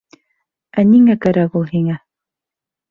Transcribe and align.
Ә 0.77 0.85
ниңә 0.93 1.19
кәрәк 1.27 1.61
ул 1.63 1.71
һиңә? 1.77 2.03